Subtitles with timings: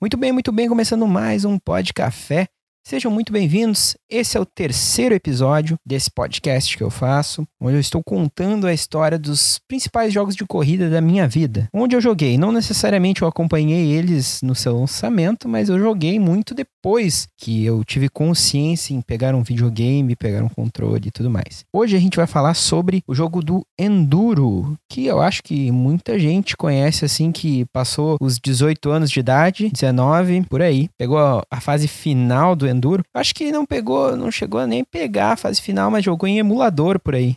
[0.00, 2.46] Muito bem, muito bem, começando mais um Pod Café.
[2.88, 3.94] Sejam muito bem-vindos.
[4.08, 8.72] Esse é o terceiro episódio desse podcast que eu faço, onde eu estou contando a
[8.72, 11.68] história dos principais jogos de corrida da minha vida.
[11.70, 16.54] Onde eu joguei, não necessariamente eu acompanhei eles no seu lançamento, mas eu joguei muito
[16.54, 21.66] depois que eu tive consciência em pegar um videogame, pegar um controle e tudo mais.
[21.70, 26.18] Hoje a gente vai falar sobre o jogo do Enduro, que eu acho que muita
[26.18, 31.18] gente conhece assim que passou os 18 anos de idade, 19 por aí, pegou
[31.50, 32.77] a fase final do Enduro.
[33.14, 36.38] Acho que não pegou, não chegou a nem pegar a fase final, mas jogou em
[36.38, 37.36] emulador por aí.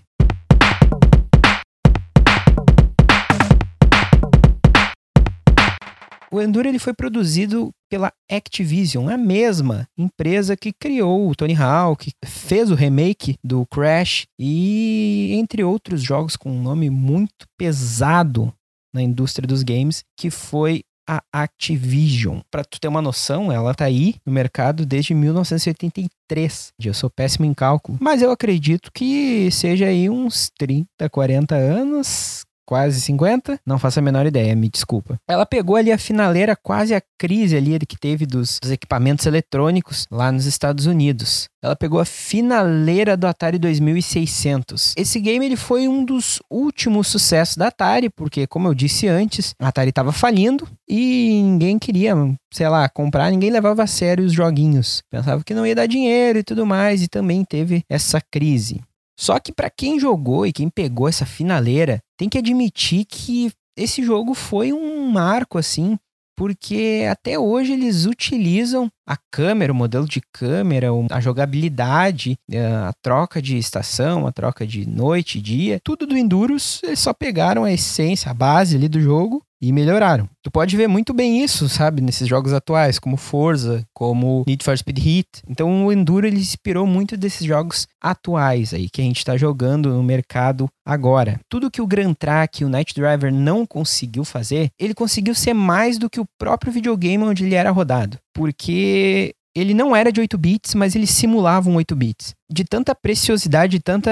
[6.33, 12.09] O Enduro ele foi produzido pela Activision, a mesma empresa que criou o Tony Hawk,
[12.23, 18.53] fez o remake do Crash e entre outros jogos com um nome muito pesado
[18.93, 22.39] na indústria dos games, que foi a Activision.
[22.49, 26.73] Para tu ter uma noção, ela tá aí no mercado desde 1983.
[26.81, 32.45] Eu sou péssimo em cálculo, mas eu acredito que seja aí uns 30, 40 anos
[32.65, 35.17] quase 50, não faço a menor ideia, me desculpa.
[35.27, 40.05] Ela pegou ali a finaleira, quase a crise ali que teve dos, dos, equipamentos eletrônicos
[40.11, 41.47] lá nos Estados Unidos.
[41.63, 44.93] Ela pegou a finaleira do Atari 2600.
[44.97, 49.53] Esse game ele foi um dos últimos sucessos da Atari, porque como eu disse antes,
[49.59, 52.15] a Atari estava falindo e ninguém queria,
[52.51, 55.01] sei lá, comprar, ninguém levava a sério os joguinhos.
[55.09, 58.81] Pensava que não ia dar dinheiro e tudo mais, e também teve essa crise.
[59.21, 64.03] Só que para quem jogou e quem pegou essa finaleira, tem que admitir que esse
[64.03, 65.95] jogo foi um marco assim,
[66.35, 72.91] porque até hoje eles utilizam a câmera, o modelo de câmera, a jogabilidade, eh, a
[72.99, 77.63] troca de estação, a troca de noite e dia, tudo do Endurus, eles só pegaram
[77.63, 80.27] a essência, a base ali do jogo e melhoraram.
[80.41, 84.75] Tu pode ver muito bem isso, sabe, nesses jogos atuais, como Forza, como Need for
[84.77, 85.27] Speed Heat.
[85.47, 89.89] Então o Enduro ele inspirou muito desses jogos atuais aí que a gente está jogando
[89.89, 91.39] no mercado agora.
[91.47, 95.97] Tudo que o Grand Track o Night Driver não conseguiu fazer, ele conseguiu ser mais
[95.97, 100.37] do que o próprio videogame onde ele era rodado, porque ele não era de 8
[100.37, 102.33] bits, mas ele simulava um 8 bits.
[102.49, 104.11] De tanta preciosidade, de, tanta,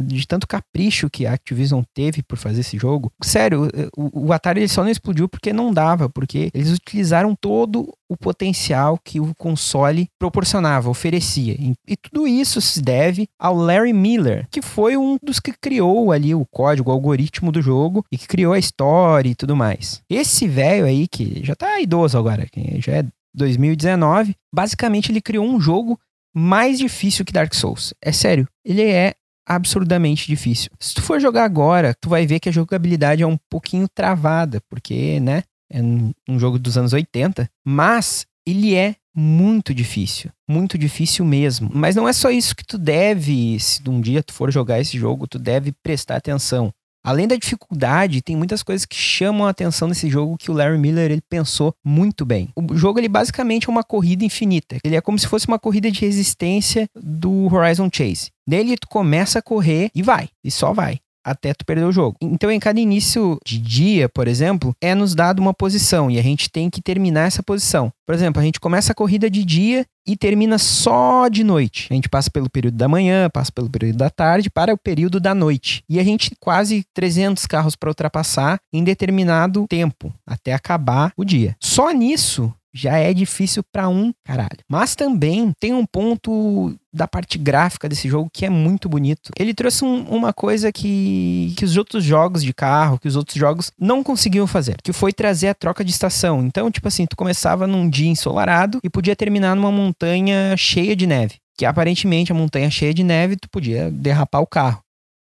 [0.00, 3.12] de tanto capricho que a Activision teve por fazer esse jogo.
[3.22, 8.16] Sério, o, o Atari só não explodiu porque não dava, porque eles utilizaram todo o
[8.16, 11.56] potencial que o console proporcionava, oferecia.
[11.86, 16.34] E tudo isso se deve ao Larry Miller, que foi um dos que criou ali
[16.34, 20.02] o código, o algoritmo do jogo e que criou a história e tudo mais.
[20.08, 22.46] Esse velho aí, que já tá idoso agora,
[22.78, 23.04] já é
[23.34, 25.98] 2019, basicamente ele criou um jogo
[26.34, 27.94] mais difícil que Dark Souls.
[28.02, 29.14] É sério, ele é
[29.46, 30.70] absurdamente difícil.
[30.80, 34.60] Se tu for jogar agora, tu vai ver que a jogabilidade é um pouquinho travada,
[34.68, 41.24] porque, né, é um jogo dos anos 80, mas ele é muito difícil, muito difícil
[41.24, 41.70] mesmo.
[41.72, 44.98] Mas não é só isso que tu deve, se um dia tu for jogar esse
[44.98, 46.72] jogo, tu deve prestar atenção.
[47.04, 50.78] Além da dificuldade, tem muitas coisas que chamam a atenção nesse jogo que o Larry
[50.78, 52.50] Miller ele pensou muito bem.
[52.56, 54.78] O jogo ele basicamente é uma corrida infinita.
[54.84, 58.30] Ele é como se fosse uma corrida de resistência do Horizon Chase.
[58.46, 62.16] Nele tu começa a correr e vai, e só vai até tu perder o jogo.
[62.20, 66.22] Então, em cada início de dia, por exemplo, é nos dado uma posição e a
[66.22, 67.92] gente tem que terminar essa posição.
[68.06, 71.86] Por exemplo, a gente começa a corrida de dia e termina só de noite.
[71.90, 75.20] A gente passa pelo período da manhã, passa pelo período da tarde, para o período
[75.20, 75.84] da noite.
[75.88, 81.56] E a gente quase 300 carros para ultrapassar em determinado tempo, até acabar o dia.
[81.60, 84.58] Só nisso já é difícil para um caralho.
[84.68, 89.30] Mas também tem um ponto da parte gráfica desse jogo que é muito bonito.
[89.38, 93.36] Ele trouxe um, uma coisa que, que os outros jogos de carro, que os outros
[93.36, 96.44] jogos não conseguiam fazer, que foi trazer a troca de estação.
[96.44, 101.06] Então, tipo assim, tu começava num dia ensolarado e podia terminar numa montanha cheia de
[101.06, 101.36] neve.
[101.56, 104.82] Que aparentemente a montanha cheia de neve, tu podia derrapar o carro.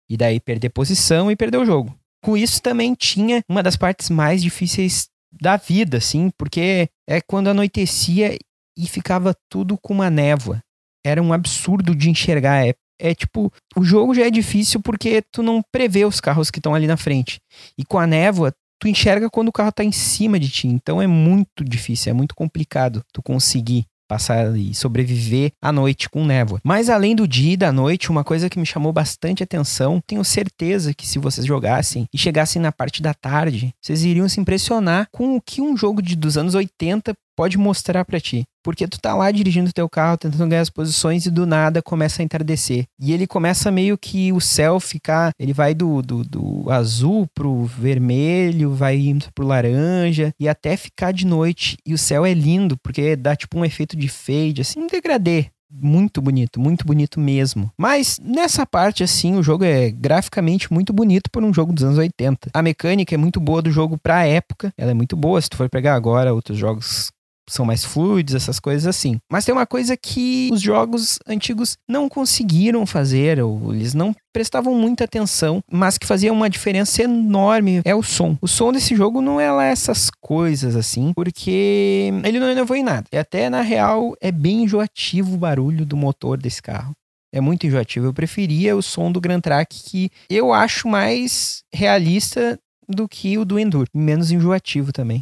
[0.10, 1.94] E daí perder posição e perder o jogo.
[2.24, 5.08] Com isso também tinha uma das partes mais difíceis
[5.42, 8.38] da vida, assim, porque é quando anoitecia
[8.78, 10.62] e ficava tudo com uma névoa.
[11.06, 12.68] Era um absurdo de enxergar.
[12.68, 16.60] É, é tipo, o jogo já é difícil porque tu não prevê os carros que
[16.60, 17.40] estão ali na frente.
[17.78, 20.68] E com a névoa, tu enxerga quando o carro tá em cima de ti.
[20.68, 26.26] Então é muito difícil, é muito complicado tu conseguir passar e sobreviver à noite com
[26.26, 26.60] névoa.
[26.64, 30.24] Mas além do dia e da noite, uma coisa que me chamou bastante atenção, tenho
[30.24, 35.08] certeza que se vocês jogassem e chegassem na parte da tarde, vocês iriam se impressionar
[35.12, 38.44] com o que um jogo de, dos anos 80 pode mostrar para ti.
[38.68, 42.22] Porque tu tá lá dirigindo teu carro, tentando ganhar as posições e do nada começa
[42.22, 42.84] a entardecer.
[43.00, 47.64] E ele começa meio que o céu ficar, ele vai do, do, do azul pro
[47.64, 51.78] vermelho, vai indo pro laranja e até ficar de noite.
[51.86, 55.46] E o céu é lindo, porque dá tipo um efeito de fade, assim, um degradê
[55.70, 57.72] muito bonito, muito bonito mesmo.
[57.78, 61.98] Mas nessa parte, assim, o jogo é graficamente muito bonito por um jogo dos anos
[61.98, 62.50] 80.
[62.54, 64.74] A mecânica é muito boa do jogo pra época.
[64.78, 65.42] Ela é muito boa.
[65.42, 67.12] Se tu for pegar agora outros jogos
[67.50, 69.18] são mais fluidos, essas coisas assim.
[69.32, 74.76] Mas tem uma coisa que os jogos antigos não conseguiram fazer, ou eles não prestavam
[74.76, 78.38] muita atenção, mas que fazia uma diferença enorme, é o som.
[78.42, 82.84] O som desse jogo não é lá essas coisas assim, porque ele não inovou em
[82.84, 83.06] nada.
[83.12, 86.92] E até na real é bem enjoativo o barulho do motor desse carro.
[87.34, 88.06] É muito enjoativo.
[88.06, 93.44] Eu preferia o som do Grand Track, que eu acho mais realista do que o
[93.44, 95.22] do Enduro, menos enjoativo também.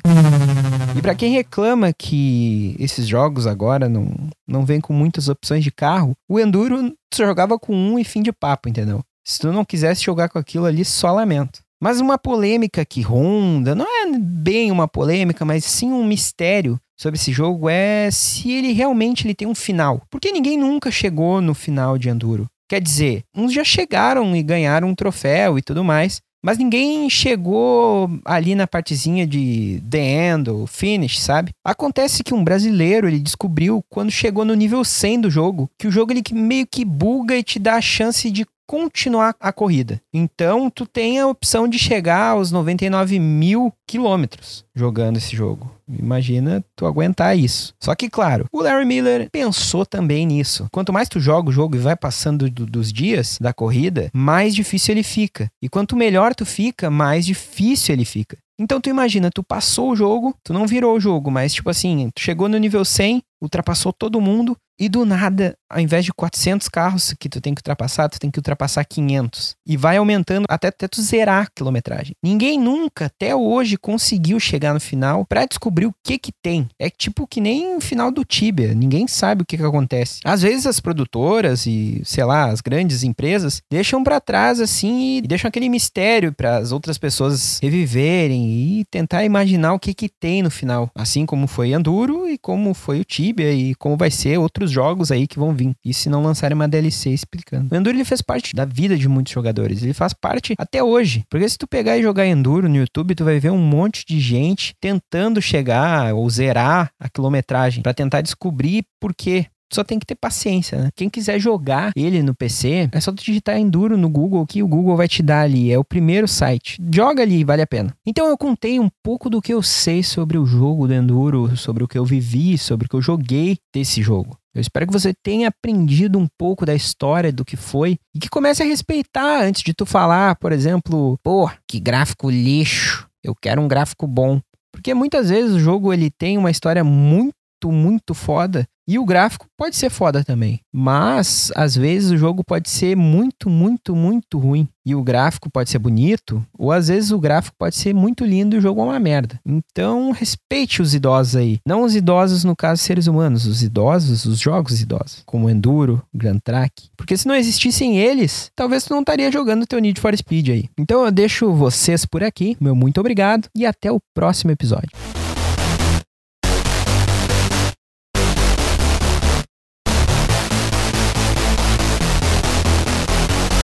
[0.95, 4.07] E para quem reclama que esses jogos agora não,
[4.47, 8.21] não vêm com muitas opções de carro, o Enduro só jogava com um e fim
[8.21, 9.03] de papo, entendeu?
[9.27, 11.59] Se tu não quisesse jogar com aquilo ali, só lamento.
[11.81, 17.19] Mas uma polêmica que ronda, não é bem uma polêmica, mas sim um mistério sobre
[17.19, 20.01] esse jogo é se ele realmente ele tem um final.
[20.09, 22.47] Porque ninguém nunca chegou no final de Enduro.
[22.69, 28.07] Quer dizer, uns já chegaram e ganharam um troféu e tudo mais, mas ninguém chegou
[28.23, 31.51] ali na partezinha de the end ou finish, sabe?
[31.65, 35.91] Acontece que um brasileiro, ele descobriu quando chegou no nível 100 do jogo, que o
[35.91, 40.01] jogo ele meio que buga e te dá a chance de continuar a corrida.
[40.13, 45.71] Então, tu tem a opção de chegar aos 99 mil quilômetros jogando esse jogo.
[45.87, 47.73] Imagina tu aguentar isso.
[47.79, 50.67] Só que, claro, o Larry Miller pensou também nisso.
[50.71, 54.53] Quanto mais tu joga o jogo e vai passando do, dos dias da corrida, mais
[54.53, 55.49] difícil ele fica.
[55.61, 58.37] E quanto melhor tu fica, mais difícil ele fica.
[58.57, 62.09] Então tu imagina, tu passou o jogo, tu não virou o jogo, mas tipo assim,
[62.15, 66.69] tu chegou no nível 100, ultrapassou todo mundo e do nada, ao invés de 400
[66.69, 69.55] carros que tu tem que ultrapassar, tu tem que ultrapassar 500.
[69.65, 72.15] E vai aumentando até, até tu zerar a quilometragem.
[72.23, 76.67] Ninguém nunca, até hoje, conseguiu chegar no final para descobrir o que que tem.
[76.79, 78.73] É tipo que nem o final do Tibia.
[78.73, 80.19] Ninguém sabe o que que acontece.
[80.23, 85.21] Às vezes as produtoras e, sei lá, as grandes empresas deixam para trás assim e
[85.21, 90.43] deixam aquele mistério para as outras pessoas reviverem e tentar imaginar o que que tem
[90.43, 90.89] no final.
[90.95, 95.11] Assim como foi Enduro e como foi o Tibia e como vai ser outros jogos
[95.11, 95.73] aí que vão vir.
[95.83, 97.73] E se não lançarem uma DLC explicando.
[97.73, 99.81] O Enduro ele fez parte da vida de muitos jogadores.
[99.81, 101.23] Ele faz parte até hoje.
[101.29, 104.19] Porque se tu pegar e jogar Enduro no YouTube, tu vai ver um monte de
[104.19, 110.05] gente tentando chegar ou zerar a quilometragem para tentar descobrir por quê só tem que
[110.05, 110.89] ter paciência, né?
[110.95, 114.67] Quem quiser jogar ele no PC, é só tu digitar Enduro no Google que o
[114.67, 115.71] Google vai te dar ali.
[115.71, 116.81] É o primeiro site.
[116.93, 117.93] Joga ali, vale a pena.
[118.05, 121.83] Então eu contei um pouco do que eu sei sobre o jogo do Enduro, sobre
[121.83, 124.37] o que eu vivi, sobre o que eu joguei desse jogo.
[124.55, 128.29] Eu espero que você tenha aprendido um pouco da história do que foi e que
[128.29, 133.05] comece a respeitar antes de tu falar, por exemplo, pô, que gráfico lixo.
[133.21, 134.39] Eu quero um gráfico bom.
[134.71, 137.33] Porque muitas vezes o jogo ele tem uma história muito,
[137.65, 140.59] muito foda e o gráfico pode ser foda também.
[140.71, 144.67] Mas, às vezes, o jogo pode ser muito, muito, muito ruim.
[144.85, 148.55] E o gráfico pode ser bonito, ou às vezes o gráfico pode ser muito lindo
[148.55, 149.39] e o jogo é uma merda.
[149.43, 151.57] Então, respeite os idosos aí.
[151.65, 153.47] Não os idosos, no caso, seres humanos.
[153.47, 155.23] Os idosos, os jogos idosos.
[155.25, 156.89] Como Enduro, Grand Track.
[156.95, 160.69] Porque se não existissem eles, talvez tu não estaria jogando teu Need for Speed aí.
[160.77, 162.55] Então, eu deixo vocês por aqui.
[162.61, 165.24] Meu muito obrigado e até o próximo episódio.